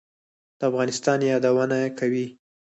[0.59, 2.25] د افغانستان یادونه کوي.